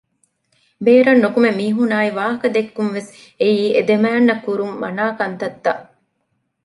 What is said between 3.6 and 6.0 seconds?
އެދެމައިންނަށް ކުރުން މަނާކަންތައްތައް